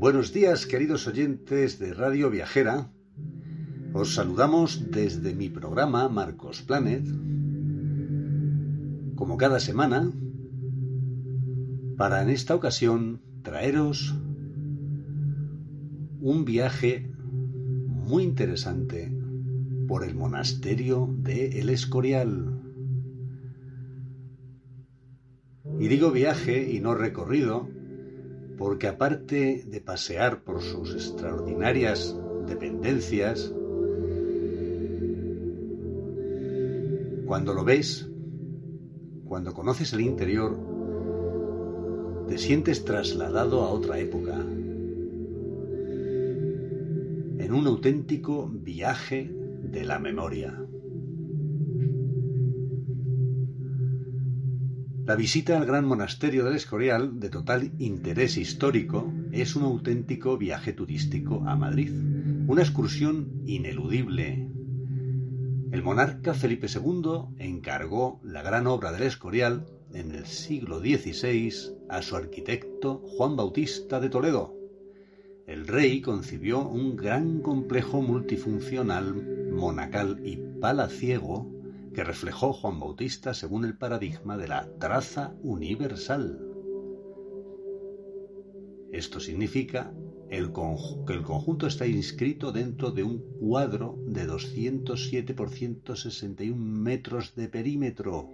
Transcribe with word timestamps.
Buenos 0.00 0.32
días, 0.32 0.64
queridos 0.64 1.08
oyentes 1.08 1.80
de 1.80 1.92
Radio 1.92 2.30
Viajera. 2.30 2.88
Os 3.92 4.14
saludamos 4.14 4.92
desde 4.92 5.34
mi 5.34 5.48
programa 5.48 6.08
Marcos 6.08 6.62
Planet, 6.62 7.04
como 9.16 9.36
cada 9.36 9.58
semana, 9.58 10.12
para 11.96 12.22
en 12.22 12.30
esta 12.30 12.54
ocasión 12.54 13.20
traeros 13.42 14.14
un 16.20 16.44
viaje 16.44 17.10
muy 17.88 18.22
interesante 18.22 19.12
por 19.88 20.04
el 20.04 20.14
monasterio 20.14 21.12
de 21.18 21.58
El 21.58 21.70
Escorial. 21.70 22.62
Y 25.80 25.88
digo 25.88 26.12
viaje 26.12 26.70
y 26.72 26.78
no 26.78 26.94
recorrido, 26.94 27.77
porque 28.58 28.88
aparte 28.88 29.64
de 29.64 29.80
pasear 29.80 30.42
por 30.42 30.60
sus 30.60 30.92
extraordinarias 30.92 32.14
dependencias, 32.46 33.52
cuando 37.24 37.54
lo 37.54 37.64
ves, 37.64 38.10
cuando 39.24 39.54
conoces 39.54 39.92
el 39.92 40.00
interior, 40.00 40.58
te 42.26 42.36
sientes 42.36 42.84
trasladado 42.84 43.62
a 43.62 43.70
otra 43.70 43.98
época, 44.00 44.34
en 47.38 47.52
un 47.52 47.66
auténtico 47.66 48.50
viaje 48.52 49.30
de 49.62 49.84
la 49.84 49.98
memoria. 49.98 50.67
La 55.08 55.16
visita 55.16 55.56
al 55.56 55.64
gran 55.64 55.86
monasterio 55.86 56.44
del 56.44 56.56
Escorial, 56.56 57.18
de 57.18 57.30
total 57.30 57.72
interés 57.78 58.36
histórico, 58.36 59.10
es 59.32 59.56
un 59.56 59.62
auténtico 59.62 60.36
viaje 60.36 60.74
turístico 60.74 61.44
a 61.46 61.56
Madrid, 61.56 61.90
una 62.46 62.60
excursión 62.60 63.40
ineludible. 63.46 64.50
El 65.72 65.82
monarca 65.82 66.34
Felipe 66.34 66.66
II 66.66 67.36
encargó 67.38 68.20
la 68.22 68.42
gran 68.42 68.66
obra 68.66 68.92
del 68.92 69.04
Escorial 69.04 69.64
en 69.94 70.12
el 70.12 70.26
siglo 70.26 70.78
XVI 70.78 71.54
a 71.88 72.02
su 72.02 72.14
arquitecto 72.14 72.98
Juan 73.16 73.34
Bautista 73.34 74.00
de 74.00 74.10
Toledo. 74.10 74.58
El 75.46 75.66
rey 75.66 76.02
concibió 76.02 76.68
un 76.68 76.96
gran 76.96 77.40
complejo 77.40 78.02
multifuncional, 78.02 79.14
monacal 79.52 80.20
y 80.22 80.36
palaciego 80.60 81.57
que 81.94 82.04
reflejó 82.04 82.52
Juan 82.52 82.78
Bautista 82.80 83.34
según 83.34 83.64
el 83.64 83.76
paradigma 83.76 84.36
de 84.36 84.48
la 84.48 84.68
traza 84.78 85.34
universal. 85.42 86.44
Esto 88.92 89.20
significa 89.20 89.92
que 90.28 90.36
el 90.36 90.52
conjunto 90.52 91.66
está 91.66 91.86
inscrito 91.86 92.52
dentro 92.52 92.90
de 92.90 93.02
un 93.02 93.18
cuadro 93.38 93.98
de 94.06 94.26
207 94.26 95.34
por 95.34 95.50
161 95.50 96.56
metros 96.56 97.34
de 97.34 97.48
perímetro. 97.48 98.30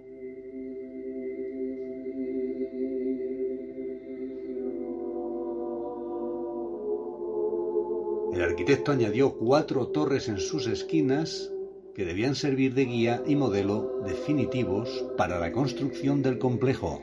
El 8.33 8.41
arquitecto 8.41 8.91
añadió 8.91 9.37
cuatro 9.37 9.87
torres 9.87 10.27
en 10.27 10.39
sus 10.39 10.67
esquinas 10.67 11.54
que 11.95 12.03
debían 12.03 12.35
servir 12.35 12.73
de 12.73 12.85
guía 12.85 13.23
y 13.25 13.37
modelo 13.37 14.01
definitivos 14.05 15.05
para 15.17 15.39
la 15.39 15.53
construcción 15.53 16.21
del 16.21 16.37
complejo. 16.37 17.01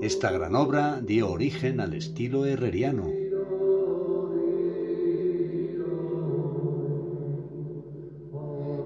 Esta 0.00 0.32
gran 0.32 0.54
obra 0.56 1.00
dio 1.02 1.30
origen 1.30 1.80
al 1.80 1.92
estilo 1.92 2.46
herreriano. 2.46 3.10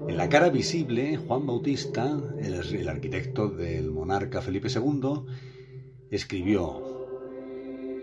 En 0.07 0.17
la 0.17 0.27
cara 0.27 0.49
visible, 0.49 1.15
Juan 1.15 1.45
Bautista, 1.45 2.21
el, 2.41 2.89
arquitecto 2.89 3.47
del 3.47 3.91
monarca 3.91 4.41
Felipe 4.41 4.67
II, 4.67 5.25
escribió 6.09 6.88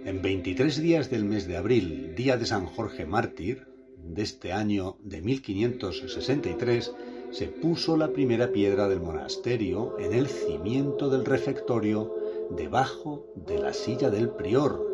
en 0.06 0.22
23 0.22 0.80
días 0.80 1.10
del 1.10 1.24
mes 1.24 1.48
de 1.48 1.56
abril, 1.56 2.14
día 2.14 2.36
de 2.36 2.46
San 2.46 2.66
Jorge 2.66 3.04
Mártir, 3.06 3.66
de 3.98 4.22
este 4.22 4.52
año 4.52 4.98
de 5.02 5.20
1563, 5.20 6.94
se 7.32 7.48
puso 7.48 7.96
la 7.96 8.12
primera 8.12 8.52
piedra 8.52 8.88
del 8.88 9.00
monasterio 9.00 9.98
en 9.98 10.14
el 10.14 10.28
cimiento 10.28 11.10
del 11.10 11.24
refectorio 11.24 12.14
debajo 12.50 13.26
de 13.34 13.58
la 13.58 13.72
silla 13.72 14.08
del 14.08 14.28
prior, 14.28 14.86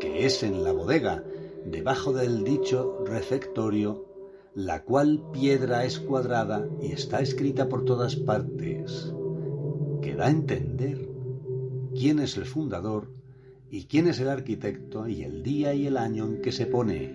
que 0.00 0.24
es 0.24 0.44
en 0.44 0.62
la 0.62 0.70
bodega, 0.70 1.24
debajo 1.66 2.12
del 2.12 2.44
dicho 2.44 3.02
refectorio, 3.04 4.06
la 4.54 4.84
cual 4.84 5.20
piedra 5.32 5.84
es 5.84 5.98
cuadrada 5.98 6.64
y 6.80 6.92
está 6.92 7.20
escrita 7.20 7.68
por 7.68 7.84
todas 7.84 8.14
partes, 8.14 9.12
que 10.00 10.14
da 10.14 10.26
a 10.26 10.30
entender 10.30 11.08
quién 11.92 12.20
es 12.20 12.36
el 12.36 12.44
fundador 12.44 13.23
y 13.74 13.86
quién 13.86 14.06
es 14.06 14.20
el 14.20 14.28
arquitecto 14.28 15.08
y 15.08 15.24
el 15.24 15.42
día 15.42 15.74
y 15.74 15.88
el 15.88 15.96
año 15.96 16.26
en 16.26 16.40
que 16.40 16.52
se 16.52 16.66
pone. 16.66 17.12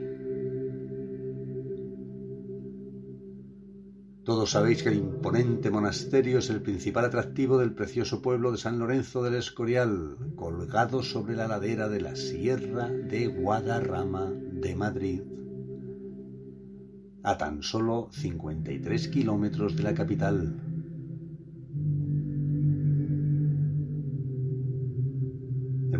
Todos 4.25 4.51
sabéis 4.51 4.83
que 4.83 4.89
el 4.89 4.97
imponente 4.97 5.71
monasterio 5.71 6.39
es 6.39 6.49
el 6.49 6.61
principal 6.61 7.05
atractivo 7.05 7.57
del 7.59 7.73
precioso 7.73 8.21
pueblo 8.21 8.51
de 8.51 8.57
San 8.57 8.77
Lorenzo 8.77 9.23
del 9.23 9.35
Escorial, 9.35 10.17
colgado 10.35 11.01
sobre 11.01 11.37
la 11.37 11.47
ladera 11.47 11.87
de 11.87 12.01
la 12.01 12.17
Sierra 12.17 12.89
de 12.89 13.27
Guadarrama 13.27 14.29
de 14.29 14.75
Madrid, 14.75 15.21
a 17.23 17.37
tan 17.37 17.63
solo 17.63 18.09
53 18.11 19.07
kilómetros 19.07 19.77
de 19.77 19.83
la 19.83 19.93
capital. 19.93 20.78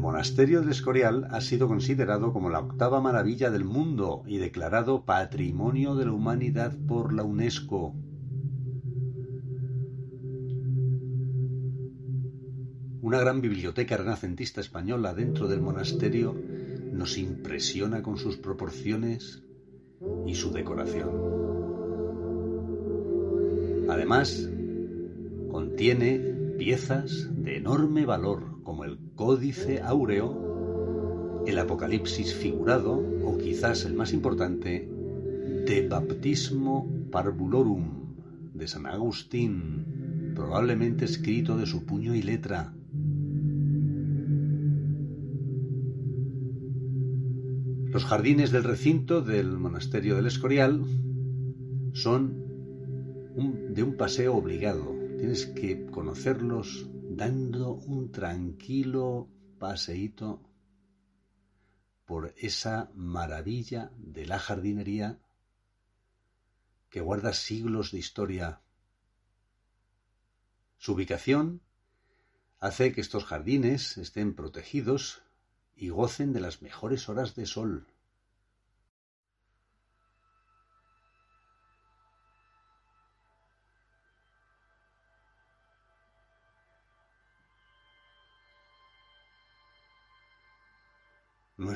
Monasterio 0.02 0.62
del 0.62 0.70
Escorial 0.70 1.28
ha 1.32 1.42
sido 1.42 1.68
considerado 1.68 2.34
como 2.34 2.50
la 2.50 2.60
octava 2.60 3.02
maravilla 3.02 3.50
del 3.50 3.64
mundo 3.64 4.24
y 4.28 4.38
declarado 4.38 5.06
Patrimonio 5.06 5.96
de 5.96 6.06
la 6.06 6.12
Humanidad 6.12 6.78
por 6.88 7.14
la 7.14 7.24
UNESCO. 7.24 7.96
Una 13.02 13.20
gran 13.20 13.42
biblioteca 13.42 13.98
renacentista 13.98 14.62
española 14.62 15.14
dentro 15.14 15.48
del 15.48 15.62
monasterio 15.62 16.36
nos 16.92 17.18
impresiona 17.18 18.04
con 18.04 18.18
sus 18.18 18.38
proporciones 18.38 19.44
y 20.28 20.36
su 20.36 20.52
decoración. 20.52 21.10
Además, 23.90 24.50
contiene 25.50 26.20
piezas 26.58 27.30
de 27.32 27.58
enorme 27.58 28.06
valor 28.06 28.59
el 28.59 28.59
Códice 29.20 29.82
Áureo, 29.82 31.44
el 31.46 31.60
Apocalipsis 31.60 32.34
figurado 32.34 32.94
o 33.26 33.38
quizás 33.38 33.84
el 33.84 33.94
más 33.94 34.14
importante, 34.14 34.90
De 35.66 35.86
Baptismo 35.90 36.90
Parvulorum 37.12 38.16
de 38.54 38.66
San 38.66 38.86
Agustín, 38.86 40.32
probablemente 40.36 41.04
escrito 41.04 41.58
de 41.58 41.66
su 41.66 41.86
puño 41.86 42.16
y 42.16 42.22
letra. 42.22 42.74
Los 47.92 48.06
jardines 48.06 48.52
del 48.52 48.64
recinto 48.64 49.20
del 49.20 49.58
monasterio 49.58 50.16
del 50.16 50.28
Escorial 50.28 50.86
son 51.92 52.38
de 53.74 53.84
un 53.84 53.98
paseo 53.98 54.38
obligado. 54.38 54.96
Tienes 55.18 55.46
que 55.46 55.88
conocerlos 55.88 56.90
dando 57.20 57.74
un 57.74 58.14
tranquilo 58.14 59.28
paseíto 59.60 60.42
por 62.06 62.34
esa 62.38 62.90
maravilla 62.96 63.92
de 63.98 64.26
la 64.26 64.40
jardinería 64.40 65.20
que 66.90 67.02
guarda 67.02 67.34
siglos 67.34 67.92
de 67.92 68.00
historia. 68.00 68.62
Su 70.78 70.94
ubicación 70.94 71.62
hace 72.58 72.94
que 72.94 73.02
estos 73.02 73.26
jardines 73.26 73.98
estén 73.98 74.34
protegidos 74.34 75.22
y 75.76 75.90
gocen 75.90 76.32
de 76.32 76.40
las 76.40 76.62
mejores 76.62 77.10
horas 77.10 77.36
de 77.36 77.46
sol. 77.46 77.86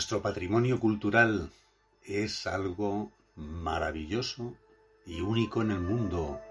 Nuestro 0.03 0.21
patrimonio 0.21 0.81
cultural 0.81 1.49
es 2.03 2.45
algo 2.45 3.13
maravilloso 3.37 4.53
y 5.05 5.21
único 5.21 5.61
en 5.61 5.71
el 5.71 5.79
mundo. 5.79 6.41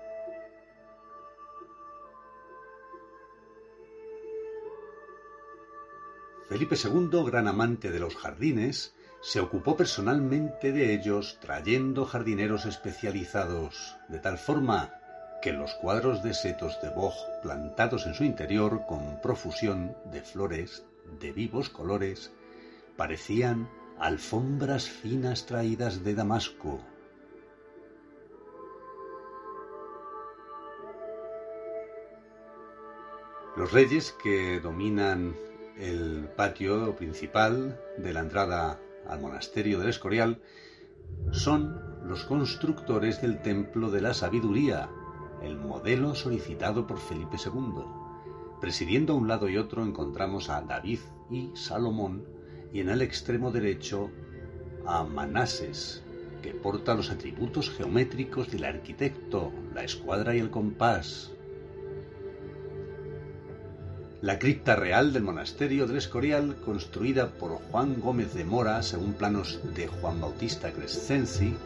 Felipe 6.49 6.77
II, 6.83 7.11
gran 7.27 7.47
amante 7.47 7.91
de 7.91 8.01
los 8.01 8.17
jardines, 8.17 8.95
se 9.21 9.41
ocupó 9.41 9.77
personalmente 9.77 10.73
de 10.73 10.95
ellos 10.95 11.37
trayendo 11.39 12.07
jardineros 12.07 12.65
especializados, 12.65 13.99
de 14.09 14.19
tal 14.19 14.39
forma 14.39 14.95
que 15.43 15.53
los 15.53 15.75
cuadros 15.75 16.23
de 16.23 16.33
setos 16.33 16.81
de 16.81 16.89
boj 16.89 17.15
plantados 17.43 18.07
en 18.07 18.15
su 18.15 18.25
interior 18.25 18.87
con 18.89 19.21
profusión 19.21 19.95
de 20.11 20.23
flores 20.23 20.87
de 21.21 21.33
vivos 21.33 21.69
colores 21.69 22.33
parecían 22.97 23.69
alfombras 23.99 24.89
finas 24.89 25.47
traídas 25.47 26.03
de 26.05 26.15
Damasco. 26.15 26.81
Los 33.57 33.71
reyes 33.71 34.13
que 34.23 34.61
dominan 34.61 35.35
el 35.79 36.29
patio 36.37 36.97
principal 36.97 37.79
de 37.99 38.13
la 38.13 38.21
entrada 38.21 38.81
al 39.07 39.21
monasterio 39.21 39.79
del 39.79 39.91
Escorial 39.91 40.41
son 41.31 41.81
los 42.05 42.25
constructores 42.25 43.21
del 43.21 43.43
Templo 43.43 43.91
de 43.91 44.01
la 44.01 44.15
Sabiduría, 44.15 44.89
el 45.43 45.57
modelo 45.57 46.15
solicitado 46.15 46.87
por 46.87 46.99
Felipe 46.99 47.37
II. 47.37 47.85
Presidiendo 48.61 49.13
a 49.13 49.17
un 49.17 49.29
lado 49.29 49.49
y 49.49 49.59
otro 49.59 49.85
encontramos 49.85 50.49
a 50.49 50.63
David 50.63 51.01
y 51.31 51.51
Salomón 51.55 52.42
y 52.73 52.81
en 52.81 52.89
el 52.89 53.03
extremo 53.03 53.51
derecho 53.51 54.11
a 54.87 55.05
Manases, 55.05 56.03
que 56.43 56.53
porta 56.53 56.95
los 56.95 57.11
atributos 57.11 57.71
geométricos 57.71 58.51
del 58.51 58.65
arquitecto, 58.65 59.53
la 59.75 59.85
escuadra 59.85 60.35
y 60.35 60.41
el 60.41 60.51
compás. 60.51 61.31
La 64.21 64.39
cripta 64.39 64.77
real 64.77 65.13
del 65.13 65.25
monasterio 65.25 65.87
del 65.87 65.97
Escorial, 65.97 66.57
construida 66.65 67.33
por 67.33 67.53
Juan 67.53 68.01
Gómez 68.01 68.35
de 68.35 68.45
Mora 68.45 68.83
según 68.83 69.15
planos 69.15 69.61
de 69.75 69.89
Juan 69.89 70.21
Bautista 70.21 70.73
Crescenzi, 70.73 71.57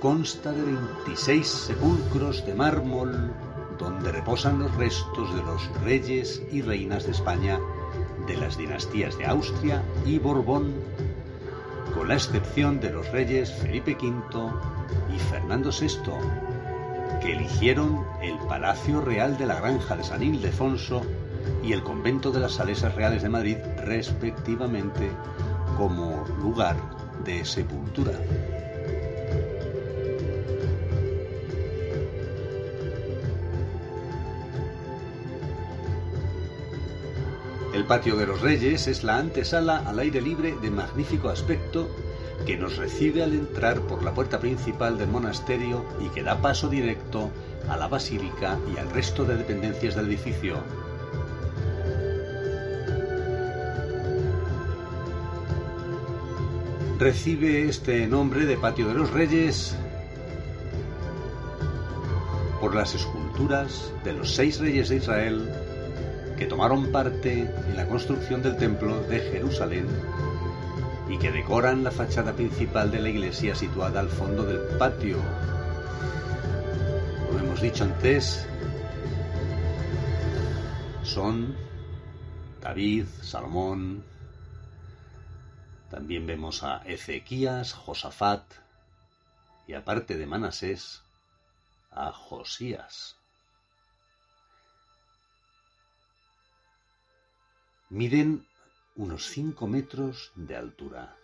consta 0.00 0.52
de 0.52 0.62
26 0.62 1.46
sepulcros 1.46 2.44
de 2.44 2.54
mármol 2.54 3.32
donde 3.78 4.12
reposan 4.12 4.58
los 4.58 4.74
restos 4.76 5.34
de 5.34 5.42
los 5.42 5.80
reyes 5.82 6.42
y 6.52 6.62
reinas 6.62 7.06
de 7.06 7.12
España 7.12 7.58
de 8.26 8.36
las 8.36 8.56
dinastías 8.56 9.16
de 9.18 9.26
Austria 9.26 9.82
y 10.06 10.18
Borbón, 10.18 10.74
con 11.94 12.08
la 12.08 12.14
excepción 12.14 12.80
de 12.80 12.90
los 12.90 13.10
reyes 13.10 13.52
Felipe 13.52 13.96
V 14.00 14.50
y 15.14 15.18
Fernando 15.18 15.70
VI, 15.70 16.12
que 17.20 17.32
eligieron 17.32 18.04
el 18.22 18.36
Palacio 18.48 19.00
Real 19.00 19.36
de 19.36 19.46
la 19.46 19.60
Granja 19.60 19.96
de 19.96 20.04
San 20.04 20.22
Ildefonso 20.22 21.02
y 21.62 21.72
el 21.72 21.82
Convento 21.82 22.30
de 22.30 22.40
las 22.40 22.52
Salesas 22.52 22.94
Reales 22.94 23.22
de 23.22 23.28
Madrid, 23.28 23.56
respectivamente, 23.78 25.10
como 25.76 26.24
lugar 26.42 26.76
de 27.24 27.44
sepultura. 27.44 28.12
El 37.74 37.86
patio 37.86 38.14
de 38.14 38.24
los 38.24 38.40
Reyes 38.40 38.86
es 38.86 39.02
la 39.02 39.18
antesala 39.18 39.78
al 39.78 39.98
aire 39.98 40.22
libre 40.22 40.54
de 40.62 40.70
magnífico 40.70 41.28
aspecto 41.28 41.90
que 42.46 42.56
nos 42.56 42.76
recibe 42.76 43.24
al 43.24 43.32
entrar 43.32 43.80
por 43.80 44.04
la 44.04 44.14
puerta 44.14 44.38
principal 44.38 44.96
del 44.96 45.08
monasterio 45.08 45.84
y 46.00 46.08
que 46.10 46.22
da 46.22 46.40
paso 46.40 46.68
directo 46.68 47.32
a 47.68 47.76
la 47.76 47.88
basílica 47.88 48.60
y 48.72 48.78
al 48.78 48.90
resto 48.90 49.24
de 49.24 49.38
dependencias 49.38 49.96
del 49.96 50.06
edificio. 50.06 50.58
Recibe 57.00 57.68
este 57.68 58.06
nombre 58.06 58.46
de 58.46 58.56
Patio 58.56 58.86
de 58.86 58.94
los 58.94 59.10
Reyes 59.10 59.74
por 62.60 62.76
las 62.76 62.94
esculturas 62.94 63.92
de 64.04 64.12
los 64.12 64.32
seis 64.32 64.60
reyes 64.60 64.90
de 64.90 64.96
Israel 64.96 65.63
que 66.36 66.46
tomaron 66.46 66.90
parte 66.90 67.42
en 67.42 67.76
la 67.76 67.86
construcción 67.86 68.42
del 68.42 68.56
templo 68.56 69.00
de 69.02 69.20
Jerusalén 69.20 69.86
y 71.08 71.18
que 71.18 71.30
decoran 71.30 71.84
la 71.84 71.90
fachada 71.90 72.32
principal 72.32 72.90
de 72.90 73.00
la 73.00 73.08
iglesia 73.08 73.54
situada 73.54 74.00
al 74.00 74.08
fondo 74.08 74.42
del 74.44 74.76
patio. 74.78 75.18
Como 77.26 77.38
hemos 77.38 77.60
dicho 77.60 77.84
antes, 77.84 78.46
son 81.02 81.54
David, 82.60 83.06
Salomón, 83.22 84.02
también 85.90 86.26
vemos 86.26 86.64
a 86.64 86.78
Ezequías, 86.78 87.72
Josafat 87.72 88.42
y 89.68 89.74
aparte 89.74 90.16
de 90.16 90.26
Manasés, 90.26 91.02
a 91.92 92.10
Josías. 92.10 93.16
Miden 97.94 98.44
unos 98.96 99.28
5 99.28 99.68
metros 99.68 100.32
de 100.34 100.56
altura 100.56 101.16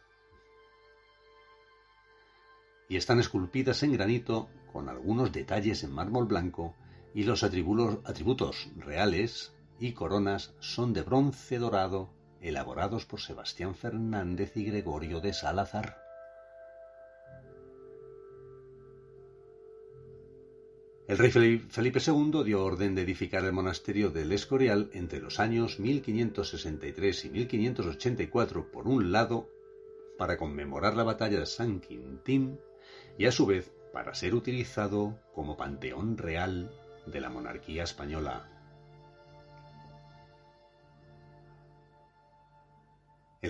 y 2.88 2.94
están 2.94 3.18
esculpidas 3.18 3.82
en 3.82 3.92
granito 3.92 4.48
con 4.72 4.88
algunos 4.88 5.32
detalles 5.32 5.82
en 5.82 5.90
mármol 5.90 6.26
blanco 6.26 6.76
y 7.12 7.24
los 7.24 7.42
atributos 7.42 8.70
reales 8.76 9.52
y 9.80 9.94
coronas 9.94 10.54
son 10.60 10.92
de 10.92 11.02
bronce 11.02 11.58
dorado 11.58 12.14
elaborados 12.40 13.04
por 13.04 13.20
Sebastián 13.20 13.74
Fernández 13.74 14.56
y 14.56 14.62
Gregorio 14.62 15.20
de 15.20 15.32
Salazar. 15.32 16.09
El 21.10 21.18
rey 21.18 21.32
Felipe 21.32 21.98
II 22.06 22.44
dio 22.44 22.64
orden 22.64 22.94
de 22.94 23.02
edificar 23.02 23.44
el 23.44 23.52
monasterio 23.52 24.10
del 24.10 24.30
Escorial 24.30 24.90
entre 24.92 25.18
los 25.18 25.40
años 25.40 25.80
1563 25.80 27.24
y 27.24 27.30
1584, 27.30 28.70
por 28.70 28.86
un 28.86 29.10
lado, 29.10 29.50
para 30.16 30.36
conmemorar 30.36 30.94
la 30.94 31.02
batalla 31.02 31.40
de 31.40 31.46
San 31.46 31.80
Quintín 31.80 32.60
y 33.18 33.26
a 33.26 33.32
su 33.32 33.44
vez 33.44 33.72
para 33.92 34.14
ser 34.14 34.36
utilizado 34.36 35.18
como 35.34 35.56
panteón 35.56 36.16
real 36.16 36.70
de 37.06 37.20
la 37.20 37.28
monarquía 37.28 37.82
española. 37.82 38.48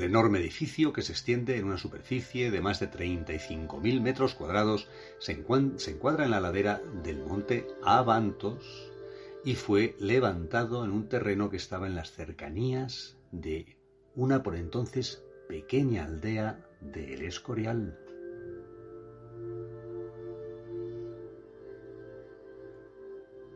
El 0.01 0.07
enorme 0.07 0.39
edificio, 0.39 0.95
que 0.95 1.03
se 1.03 1.13
extiende 1.13 1.59
en 1.59 1.67
una 1.67 1.77
superficie 1.77 2.51
de 2.51 2.63
más 2.63 2.81
de 2.81 2.91
35.000 2.91 4.01
metros 4.01 4.35
cuadrados, 4.35 4.89
se, 5.19 5.33
encuadra 5.33 6.25
en 6.25 6.31
la 6.31 6.41
ladera 6.41 6.81
del 7.05 7.23
monte 7.23 7.67
Avantos 7.83 8.91
y 9.45 9.57
fue 9.57 9.97
levantado 10.01 10.87
en 10.87 10.93
un 10.93 11.11
terreno 11.11 11.51
que 11.51 11.59
estaba 11.59 11.87
en 11.87 11.97
las 11.97 12.13
cercanías 12.13 13.19
de 13.31 13.77
una 14.15 14.43
por 14.43 14.57
entonces 14.57 15.23
pequeña 15.51 16.07
aldea 16.07 16.67
de 16.81 17.13
El 17.13 17.21
Escorial. 17.21 17.99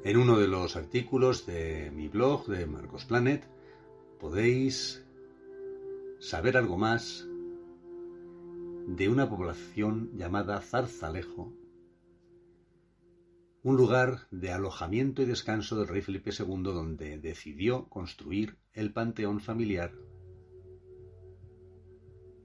En 0.05 0.19
uno 0.19 0.39
de 0.39 0.49
los 0.49 0.77
artículos 0.77 1.47
de 1.47 1.91
mi 1.91 2.09
blog 2.09 2.49
de 2.49 2.67
Marcos 2.67 3.07
Planet 3.07 3.49
podéis 4.21 5.04
saber 6.25 6.57
algo 6.57 6.79
más 6.79 7.29
de 8.89 9.11
una 9.11 9.29
población 9.29 10.11
llamada 10.17 10.59
Zarzalejo, 10.63 11.53
un 13.63 13.77
lugar 13.77 14.27
de 14.31 14.51
alojamiento 14.51 15.21
y 15.21 15.27
descanso 15.27 15.77
del 15.77 15.87
rey 15.87 16.01
Felipe 16.01 16.31
II 16.31 16.63
donde 16.63 17.19
decidió 17.19 17.91
construir 17.91 18.57
el 18.73 18.91
panteón 18.95 19.41
familiar. 19.41 19.93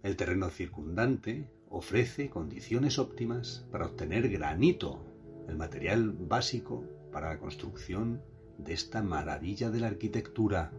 El 0.04 0.18
terreno 0.18 0.50
circundante 0.50 1.50
ofrece 1.70 2.30
condiciones 2.30 3.00
óptimas 3.00 3.66
para 3.72 3.86
obtener 3.86 4.28
granito, 4.28 5.06
el 5.48 5.56
material 5.56 6.12
básico 6.12 6.84
para 7.14 7.30
la 7.30 7.40
construcción 7.40 8.22
de 8.58 8.74
esta 8.74 9.02
maravilla 9.02 9.72
de 9.72 9.80
la 9.80 9.88
arquitectura. 9.88 10.74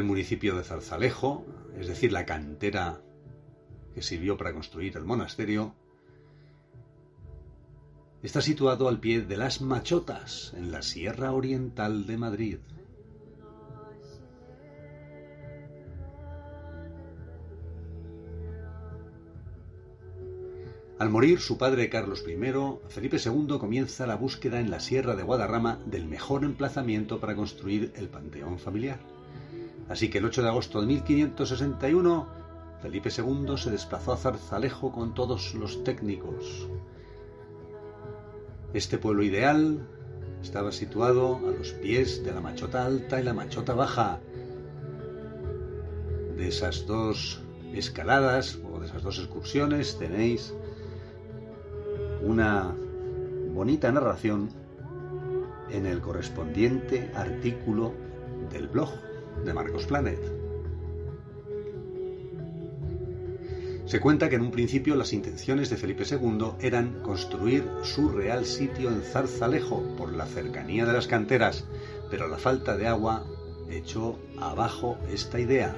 El 0.00 0.06
municipio 0.06 0.56
de 0.56 0.64
Zarzalejo, 0.64 1.44
es 1.78 1.86
decir, 1.86 2.10
la 2.10 2.24
cantera 2.24 3.02
que 3.94 4.00
sirvió 4.00 4.38
para 4.38 4.54
construir 4.54 4.96
el 4.96 5.04
monasterio, 5.04 5.74
está 8.22 8.40
situado 8.40 8.88
al 8.88 8.98
pie 8.98 9.20
de 9.20 9.36
las 9.36 9.60
Machotas, 9.60 10.54
en 10.56 10.72
la 10.72 10.80
Sierra 10.80 11.32
Oriental 11.32 12.06
de 12.06 12.16
Madrid. 12.16 12.58
Al 20.98 21.10
morir 21.10 21.40
su 21.40 21.58
padre 21.58 21.90
Carlos 21.90 22.24
I, 22.26 22.38
Felipe 22.88 23.18
II 23.22 23.58
comienza 23.58 24.06
la 24.06 24.16
búsqueda 24.16 24.60
en 24.60 24.70
la 24.70 24.80
Sierra 24.80 25.14
de 25.14 25.24
Guadarrama 25.24 25.78
del 25.84 26.06
mejor 26.06 26.44
emplazamiento 26.44 27.20
para 27.20 27.36
construir 27.36 27.92
el 27.96 28.08
panteón 28.08 28.58
familiar. 28.58 29.19
Así 29.90 30.08
que 30.08 30.18
el 30.18 30.24
8 30.24 30.42
de 30.42 30.48
agosto 30.48 30.80
de 30.80 30.86
1561, 30.86 32.28
Felipe 32.80 33.10
II 33.10 33.58
se 33.58 33.72
desplazó 33.72 34.12
a 34.12 34.16
Zarzalejo 34.16 34.92
con 34.92 35.14
todos 35.14 35.52
los 35.56 35.82
técnicos. 35.82 36.68
Este 38.72 38.98
pueblo 38.98 39.24
ideal 39.24 39.84
estaba 40.40 40.70
situado 40.70 41.38
a 41.38 41.50
los 41.50 41.72
pies 41.72 42.22
de 42.22 42.32
la 42.32 42.40
Machota 42.40 42.86
Alta 42.86 43.20
y 43.20 43.24
la 43.24 43.34
Machota 43.34 43.74
Baja. 43.74 44.20
De 46.36 46.46
esas 46.46 46.86
dos 46.86 47.42
escaladas 47.74 48.60
o 48.72 48.78
de 48.78 48.86
esas 48.86 49.02
dos 49.02 49.18
excursiones 49.18 49.98
tenéis 49.98 50.54
una 52.22 52.72
bonita 53.52 53.90
narración 53.90 54.50
en 55.68 55.84
el 55.86 56.00
correspondiente 56.00 57.10
artículo 57.16 57.92
del 58.52 58.68
blog 58.68 59.09
de 59.44 59.54
Marcos 59.54 59.86
Planet. 59.86 60.20
Se 63.86 63.98
cuenta 63.98 64.28
que 64.28 64.36
en 64.36 64.42
un 64.42 64.52
principio 64.52 64.94
las 64.94 65.12
intenciones 65.12 65.68
de 65.68 65.76
Felipe 65.76 66.04
II 66.08 66.52
eran 66.60 67.00
construir 67.02 67.68
su 67.82 68.08
real 68.08 68.46
sitio 68.46 68.88
en 68.88 69.02
Zarzalejo 69.02 69.82
por 69.96 70.12
la 70.12 70.26
cercanía 70.26 70.86
de 70.86 70.92
las 70.92 71.08
canteras, 71.08 71.64
pero 72.08 72.28
la 72.28 72.38
falta 72.38 72.76
de 72.76 72.86
agua 72.86 73.24
echó 73.68 74.18
abajo 74.38 74.96
esta 75.12 75.40
idea. 75.40 75.76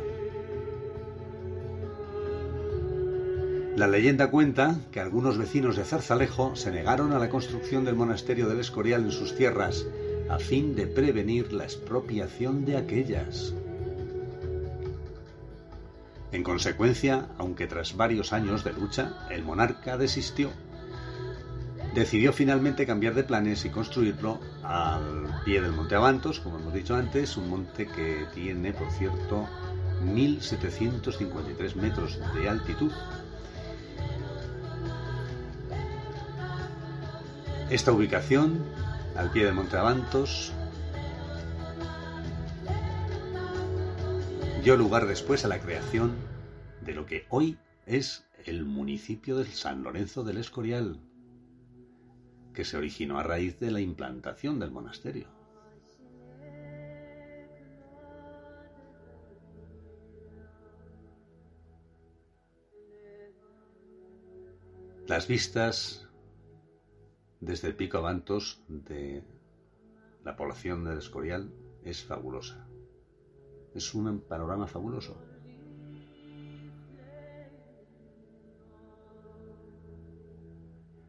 La 3.77 3.87
leyenda 3.87 4.31
cuenta 4.31 4.79
que 4.91 5.01
algunos 5.01 5.39
vecinos 5.39 5.77
de 5.77 5.85
Zarzalejo 5.85 6.55
se 6.55 6.71
negaron 6.71 7.13
a 7.13 7.19
la 7.19 7.31
construcción 7.31 7.87
del 7.87 7.97
monasterio 7.97 8.47
del 8.47 8.61
Escorial 8.61 9.05
en 9.05 9.13
sus 9.13 9.35
tierras, 9.35 9.87
a 10.33 10.39
fin 10.39 10.75
de 10.75 10.87
prevenir 10.87 11.53
la 11.53 11.65
expropiación 11.65 12.65
de 12.65 12.79
aquellas. 12.79 13.53
En 16.33 16.43
consecuencia, 16.43 17.29
aunque 17.37 17.67
tras 17.67 17.97
varios 17.97 18.33
años 18.33 18.65
de 18.65 18.73
lucha, 18.73 19.27
el 19.31 19.45
monarca 19.45 19.99
desistió. 19.99 20.51
Decidió 21.95 22.33
finalmente 22.33 22.87
cambiar 22.87 23.15
de 23.15 23.25
planes 23.25 23.67
y 23.67 23.69
construirlo 23.69 24.41
al 24.62 25.43
pie 25.45 25.61
del 25.61 25.73
Monte 25.73 25.97
Avantos, 25.97 26.41
como 26.41 26.59
hemos 26.59 26.73
dicho 26.73 26.95
antes, 26.95 27.37
un 27.37 27.51
monte 27.51 27.87
que 27.87 28.25
tiene, 28.35 28.73
por 28.73 28.91
cierto, 28.93 29.47
1.753 30.03 31.75
metros 31.75 32.19
de 32.35 32.49
altitud 32.49 32.91
Esta 37.73 37.91
ubicación, 37.91 38.59
al 39.16 39.31
pie 39.31 39.45
del 39.45 39.54
Monte 39.54 39.76
Avantos, 39.76 40.52
dio 44.62 44.76
lugar 44.76 45.07
después 45.07 45.45
a 45.45 45.49
la 45.49 45.61
creación 45.61 46.14
de 46.81 46.95
lo 46.95 47.04
que 47.04 47.26
hoy 47.28 47.59
es 47.87 48.25
el 48.47 48.64
municipio 48.64 49.37
de 49.37 49.45
San 49.47 49.83
Lorenzo 49.83 50.25
del 50.25 50.38
Escorial, 50.38 50.99
que 52.54 52.64
se 52.64 52.76
originó 52.76 53.19
a 53.19 53.23
raíz 53.23 53.59
de 53.61 53.71
la 53.71 53.81
implantación 53.81 54.59
del 54.59 54.71
monasterio. 54.71 55.26
Las 65.07 65.26
vistas 65.26 66.09
desde 67.43 67.69
el 67.69 67.75
pico 67.75 67.99
Avantos 67.99 68.63
de 68.69 69.25
la 70.25 70.37
población 70.37 70.85
del 70.85 70.99
Escorial 70.99 71.53
es 71.85 72.05
fabulosa. 72.05 72.69
Es 73.75 73.95
un 73.95 74.21
panorama 74.21 74.69
fabuloso. 74.69 75.19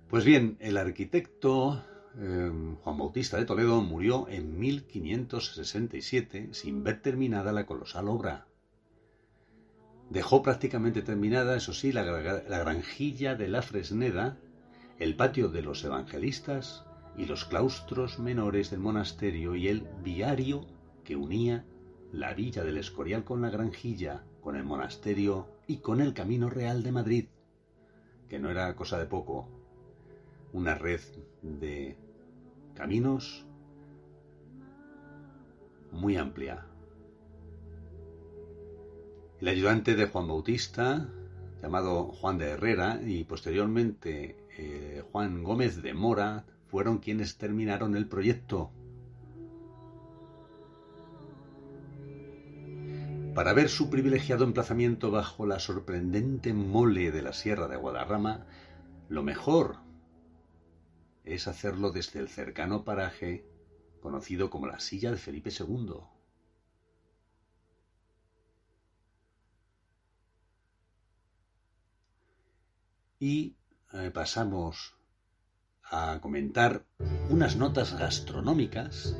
Pues 0.09 0.25
bien, 0.25 0.57
el 0.59 0.77
arquitecto 0.77 1.83
em, 2.19 2.77
Juan 2.77 2.97
Bautista 2.97 3.37
de 3.37 3.45
Toledo 3.45 3.81
murió 3.81 4.27
en 4.27 4.59
1567 4.59 6.49
sin 6.53 6.83
ver 6.83 7.01
terminada 7.01 7.51
la 7.51 7.67
colosal 7.67 8.07
obra. 8.07 8.47
Dejó 10.09 10.41
prácticamente 10.41 11.03
terminada, 11.03 11.55
eso 11.55 11.73
sí, 11.73 11.91
la, 11.91 12.03
la 12.03 12.59
granjilla 12.59 13.35
de 13.35 13.47
la 13.47 13.61
Fresneda 13.61 14.39
el 15.03 15.17
patio 15.17 15.49
de 15.49 15.61
los 15.61 15.83
evangelistas 15.83 16.85
y 17.17 17.25
los 17.25 17.43
claustros 17.43 18.19
menores 18.19 18.71
del 18.71 18.79
monasterio 18.79 19.53
y 19.53 19.67
el 19.67 19.81
viario 20.01 20.65
que 21.03 21.17
unía 21.17 21.65
la 22.13 22.33
villa 22.33 22.63
del 22.63 22.77
Escorial 22.77 23.25
con 23.25 23.41
la 23.41 23.49
granjilla, 23.49 24.23
con 24.39 24.55
el 24.55 24.63
monasterio 24.63 25.49
y 25.67 25.79
con 25.79 25.99
el 25.99 26.13
Camino 26.13 26.49
Real 26.49 26.83
de 26.83 26.93
Madrid, 26.93 27.25
que 28.29 28.39
no 28.39 28.49
era 28.49 28.73
cosa 28.77 28.97
de 28.97 29.05
poco, 29.05 29.49
una 30.53 30.75
red 30.75 31.01
de 31.41 31.97
caminos 32.73 33.45
muy 35.91 36.15
amplia. 36.15 36.65
El 39.41 39.49
ayudante 39.49 39.95
de 39.95 40.07
Juan 40.07 40.29
Bautista, 40.29 41.09
llamado 41.63 42.07
Juan 42.07 42.37
de 42.37 42.49
Herrera, 42.49 42.99
y 43.01 43.23
posteriormente 43.23 44.35
eh, 44.57 45.01
Juan 45.13 45.43
Gómez 45.43 45.81
de 45.81 45.93
Mora 45.93 46.43
fueron 46.67 46.97
quienes 46.97 47.37
terminaron 47.37 47.95
el 47.95 48.05
proyecto. 48.05 48.69
Para 53.33 53.53
ver 53.53 53.69
su 53.69 53.89
privilegiado 53.89 54.43
emplazamiento 54.43 55.09
bajo 55.09 55.45
la 55.45 55.59
sorprendente 55.59 56.53
mole 56.53 57.11
de 57.11 57.21
la 57.21 57.31
Sierra 57.31 57.69
de 57.69 57.77
Guadarrama, 57.77 58.45
lo 59.07 59.23
mejor 59.23 59.77
es 61.23 61.47
hacerlo 61.47 61.91
desde 61.91 62.19
el 62.19 62.27
cercano 62.27 62.83
paraje 62.83 63.45
conocido 64.01 64.49
como 64.49 64.67
la 64.67 64.81
silla 64.81 65.11
de 65.11 65.17
Felipe 65.17 65.49
II. 65.49 65.93
Y 73.25 73.55
eh, 73.93 74.11
pasamos 74.13 74.95
a 75.89 76.19
comentar 76.19 76.83
unas 77.29 77.55
notas 77.55 77.97
gastronómicas 77.97 79.15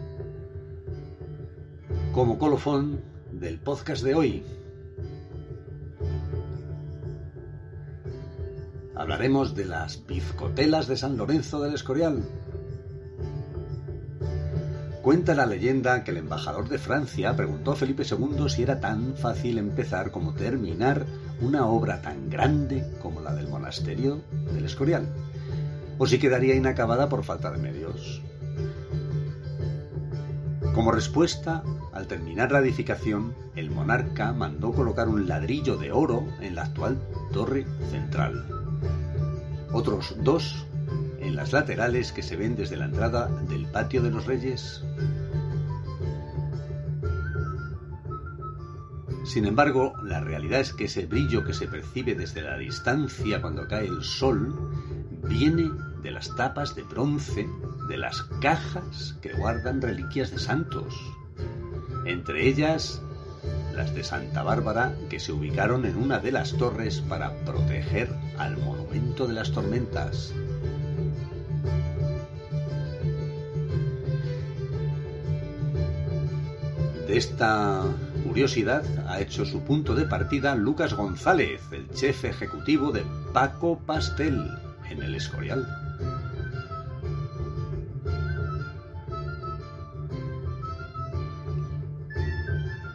como 2.12 2.38
colofón 2.38 3.02
del 3.32 3.62
podcast 3.62 4.04
de 4.04 4.14
hoy. 4.14 4.44
Hablaremos 8.94 9.56
de 9.56 9.64
las 9.68 10.06
bizcotelas 10.06 10.88
de 10.88 10.98
San 10.98 11.16
Lorenzo 11.16 11.62
del 11.62 11.74
Escorial. 11.74 12.26
Cuenta 15.02 15.34
la 15.34 15.46
leyenda 15.46 16.04
que 16.04 16.12
el 16.12 16.18
embajador 16.18 16.68
de 16.68 16.78
Francia 16.78 17.34
preguntó 17.38 17.72
a 17.72 17.78
Felipe 17.78 18.04
II 18.04 18.50
si 18.50 18.64
era 18.64 18.82
tan 18.82 19.16
fácil 19.16 19.60
empezar 19.60 20.12
como 20.12 20.34
terminar 20.34 21.06
una 21.44 21.68
obra 21.68 22.02
tan 22.02 22.30
grande 22.30 22.86
como 23.02 23.20
la 23.20 23.34
del 23.34 23.48
monasterio 23.48 24.22
del 24.54 24.66
Escorial, 24.66 25.08
o 25.98 26.08
si 26.08 26.18
quedaría 26.18 26.56
inacabada 26.56 27.10
por 27.10 27.24
falta 27.24 27.52
de 27.52 27.58
medios. 27.58 28.22
Como 30.74 30.92
respuesta, 30.92 31.64
al 31.92 32.08
terminar 32.08 32.52
la 32.52 32.60
edificación, 32.60 33.36
el 33.56 33.70
monarca 33.70 34.34
mandó 34.34 34.72
colocar 34.72 35.08
un 35.08 35.28
ladrillo 35.28 35.78
de 35.78 35.92
oro 35.92 36.26
en 36.42 36.56
la 36.56 36.64
actual 36.64 36.98
torre 37.32 37.68
central. 37.92 38.48
Otros 39.72 40.16
dos 40.24 40.66
en 41.20 41.36
las 41.36 41.54
laterales 41.54 42.12
que 42.12 42.24
se 42.24 42.38
ven 42.38 42.56
desde 42.56 42.78
la 42.78 42.86
entrada 42.86 43.28
del 43.28 43.66
patio 43.68 44.02
de 44.02 44.12
los 44.12 44.26
reyes. 44.26 44.84
Sin 49.24 49.46
embargo, 49.46 49.94
la 50.04 50.20
realidad 50.20 50.60
es 50.60 50.74
que 50.74 50.86
ese 50.86 51.06
brillo 51.06 51.44
que 51.44 51.54
se 51.54 51.68
percibe 51.68 52.16
desde 52.16 52.42
la 52.42 52.58
distancia 52.58 53.42
cuando 53.42 53.68
cae 53.68 53.86
el 53.86 54.04
sol 54.04 54.54
viene 55.24 55.72
de 56.02 56.12
las 56.12 56.36
tapas 56.36 56.76
de 56.76 56.84
bronce 56.84 57.48
de 57.88 57.98
las 57.98 58.24
cajas 58.42 59.18
que 59.22 59.34
guardan 59.34 59.82
reliquias 59.82 60.32
de 60.32 60.40
santos 60.40 60.94
entre 62.06 62.48
ellas 62.48 63.02
las 63.76 63.94
de 63.96 64.04
Santa 64.04 64.44
Bárbara 64.44 64.96
que 65.10 65.20
se 65.20 65.32
ubicaron 65.32 65.86
en 65.86 65.98
una 65.98 66.20
de 66.20 66.32
las 66.32 66.54
torres 66.54 67.02
para 67.02 67.34
proteger 67.46 68.10
al 68.38 68.58
monumento 68.58 69.26
de 69.26 69.34
las 69.34 69.52
tormentas. 69.52 70.34
De 77.08 77.18
esta 77.18 77.84
curiosidad 78.34 78.84
ha 79.08 79.22
hecho 79.22 79.46
su 79.46 79.62
punto 79.62 79.94
de 79.94 80.06
partida 80.06 80.56
Lucas 80.56 80.96
González, 80.96 81.62
el 81.72 81.88
chef 81.92 82.26
ejecutivo 82.26 82.92
de 82.92 83.04
Paco 83.32 83.78
Pastel 83.86 84.50
en 84.90 85.04
el 85.04 85.14
Escorial. 85.14 85.68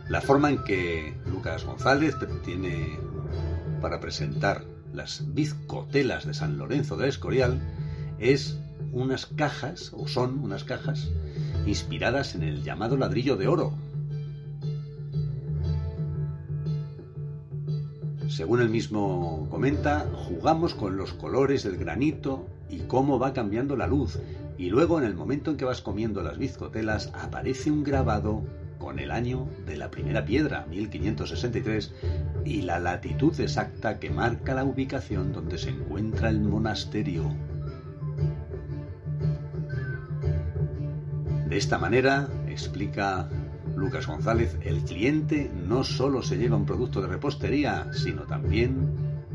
La 0.08 0.20
forma 0.20 0.50
en 0.50 0.64
que 0.64 1.16
Lucas 1.30 1.64
González 1.64 2.16
tiene 2.44 2.98
para 3.80 4.00
presentar 4.00 4.64
las 4.92 5.22
bizcotelas 5.34 6.26
de 6.26 6.34
San 6.34 6.58
Lorenzo 6.58 6.96
del 6.96 7.10
Escorial 7.10 7.60
es 8.18 8.58
unas 8.90 9.26
cajas, 9.26 9.92
o 9.94 10.08
son 10.08 10.40
unas 10.40 10.64
cajas, 10.64 11.12
inspiradas 11.64 12.34
en 12.34 12.42
el 12.42 12.64
llamado 12.64 12.96
ladrillo 12.96 13.36
de 13.36 13.46
oro. 13.46 13.87
Según 18.38 18.60
él 18.60 18.68
mismo 18.68 19.48
comenta, 19.50 20.06
jugamos 20.14 20.72
con 20.72 20.96
los 20.96 21.12
colores 21.12 21.64
del 21.64 21.76
granito 21.76 22.46
y 22.70 22.82
cómo 22.82 23.18
va 23.18 23.32
cambiando 23.32 23.74
la 23.74 23.88
luz. 23.88 24.20
Y 24.56 24.70
luego 24.70 25.00
en 25.00 25.06
el 25.06 25.16
momento 25.16 25.50
en 25.50 25.56
que 25.56 25.64
vas 25.64 25.82
comiendo 25.82 26.22
las 26.22 26.38
bizcotelas 26.38 27.10
aparece 27.14 27.72
un 27.72 27.82
grabado 27.82 28.44
con 28.78 29.00
el 29.00 29.10
año 29.10 29.48
de 29.66 29.76
la 29.76 29.90
primera 29.90 30.24
piedra, 30.24 30.66
1563, 30.70 31.92
y 32.44 32.62
la 32.62 32.78
latitud 32.78 33.40
exacta 33.40 33.98
que 33.98 34.08
marca 34.08 34.54
la 34.54 34.62
ubicación 34.62 35.32
donde 35.32 35.58
se 35.58 35.70
encuentra 35.70 36.28
el 36.28 36.40
monasterio. 36.40 37.24
De 41.48 41.56
esta 41.56 41.76
manera, 41.76 42.28
explica 42.46 43.28
Lucas 43.78 44.08
González, 44.08 44.56
el 44.62 44.80
cliente 44.82 45.50
no 45.66 45.84
solo 45.84 46.20
se 46.20 46.36
lleva 46.36 46.56
un 46.56 46.66
producto 46.66 47.00
de 47.00 47.06
repostería, 47.06 47.86
sino 47.92 48.22
también 48.22 48.76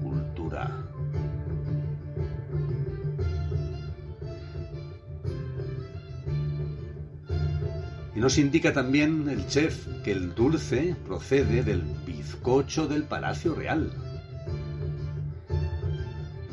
cultura. 0.02 0.70
Y 8.16 8.20
nos 8.20 8.38
indica 8.38 8.74
también 8.74 9.30
el 9.30 9.48
chef 9.48 9.88
que 10.04 10.12
el 10.12 10.36
dulce 10.36 10.96
procede 11.08 11.64
del 11.64 11.82
bizcocho 12.06 12.88
del 12.88 13.04
Palacio 13.04 13.56
Real. 13.56 13.92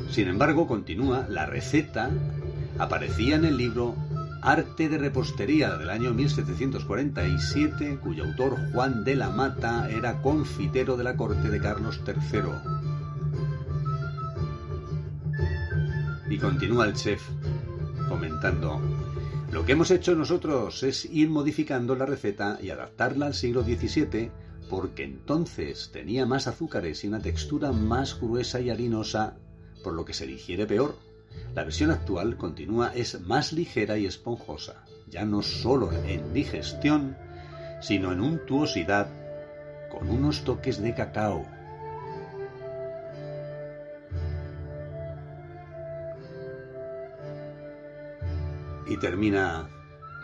Sin 0.09 0.29
embargo, 0.29 0.65
continúa, 0.65 1.27
la 1.29 1.45
receta 1.45 2.09
aparecía 2.79 3.35
en 3.35 3.45
el 3.45 3.57
libro 3.57 3.95
Arte 4.43 4.89
de 4.89 4.97
Repostería 4.97 5.77
del 5.77 5.91
año 5.91 6.15
1747, 6.15 7.99
cuyo 8.01 8.23
autor 8.23 8.57
Juan 8.73 9.03
de 9.03 9.15
la 9.15 9.29
Mata 9.29 9.87
era 9.87 10.19
confitero 10.21 10.97
de 10.97 11.03
la 11.03 11.15
corte 11.15 11.49
de 11.49 11.59
Carlos 11.59 12.01
III. 12.07 12.41
Y 16.31 16.39
continúa 16.39 16.87
el 16.87 16.95
chef 16.95 17.21
comentando, 18.09 18.81
lo 19.51 19.63
que 19.63 19.73
hemos 19.73 19.91
hecho 19.91 20.15
nosotros 20.15 20.81
es 20.81 21.05
ir 21.05 21.29
modificando 21.29 21.95
la 21.95 22.07
receta 22.07 22.57
y 22.61 22.71
adaptarla 22.71 23.27
al 23.27 23.35
siglo 23.35 23.63
XVII 23.63 24.31
porque 24.71 25.03
entonces 25.03 25.91
tenía 25.91 26.25
más 26.25 26.47
azúcares 26.47 27.03
y 27.03 27.07
una 27.07 27.21
textura 27.21 27.73
más 27.73 28.19
gruesa 28.19 28.59
y 28.59 28.69
harinosa, 28.69 29.35
por 29.83 29.93
lo 29.93 30.03
que 30.05 30.13
se 30.13 30.25
digiere 30.25 30.65
peor. 30.65 31.10
La 31.53 31.63
versión 31.63 31.91
actual 31.91 32.37
continúa 32.37 32.93
es 32.95 33.19
más 33.21 33.53
ligera 33.53 33.97
y 33.97 34.05
esponjosa, 34.05 34.83
ya 35.07 35.25
no 35.25 35.41
solo 35.41 35.91
en 35.91 36.33
digestión, 36.33 37.17
sino 37.81 38.11
en 38.11 38.21
untuosidad, 38.21 39.07
con 39.91 40.09
unos 40.09 40.43
toques 40.43 40.81
de 40.81 40.93
cacao. 40.95 41.45
y 48.91 48.97
termina 48.97 49.69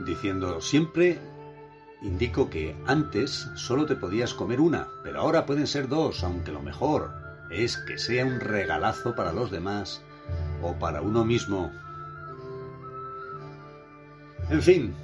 diciendo, 0.06 0.60
siempre 0.60 1.18
indico 2.02 2.50
que 2.50 2.76
antes 2.86 3.48
solo 3.56 3.86
te 3.86 3.96
podías 3.96 4.34
comer 4.34 4.60
una, 4.60 4.88
pero 5.04 5.22
ahora 5.22 5.46
pueden 5.46 5.68
ser 5.68 5.88
dos, 5.88 6.22
aunque 6.24 6.52
lo 6.52 6.62
mejor 6.62 7.14
es 7.50 7.78
que 7.78 7.98
sea 7.98 8.26
un 8.26 8.42
regalazo 8.42 9.16
para 9.16 9.32
los 9.32 9.52
demás 9.52 10.04
o 10.62 10.74
para 10.74 11.02
uno 11.02 11.26
mismo. 11.26 11.72
En 14.50 14.62
fin, 14.62 14.96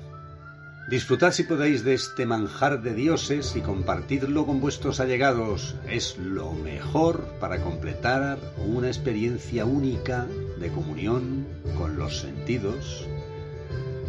disfrutad 0.89 1.31
si 1.31 1.43
podéis 1.43 1.83
de 1.83 1.93
este 1.93 2.25
manjar 2.25 2.81
de 2.81 2.93
dioses 2.93 3.55
y 3.55 3.61
compartidlo 3.61 4.45
con 4.45 4.61
vuestros 4.61 4.99
allegados. 4.99 5.75
Es 5.89 6.17
lo 6.17 6.53
mejor 6.53 7.25
para 7.39 7.61
completar 7.61 8.37
una 8.57 8.87
experiencia 8.87 9.65
única 9.65 10.25
de 10.59 10.69
comunión 10.69 11.45
con 11.77 11.97
los 11.97 12.19
sentidos 12.19 13.07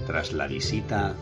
tras 0.07 0.33
la 0.33 0.47
visita 0.47 1.15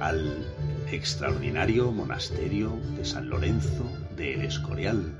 al 0.00 0.46
extraordinario 0.90 1.92
monasterio 1.92 2.76
de 2.96 3.04
San 3.04 3.28
Lorenzo 3.28 3.84
de 4.16 4.34
El 4.34 4.42
Escorial. 4.42 5.14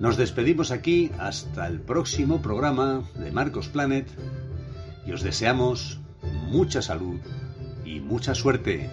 Nos 0.00 0.16
despedimos 0.16 0.70
aquí 0.70 1.10
hasta 1.18 1.66
el 1.66 1.78
próximo 1.78 2.40
programa 2.40 3.04
de 3.16 3.30
Marcos 3.32 3.68
Planet 3.68 4.08
y 5.06 5.12
os 5.12 5.22
deseamos 5.22 6.00
mucha 6.48 6.80
salud 6.80 7.20
y 7.84 8.00
mucha 8.00 8.34
suerte. 8.34 8.88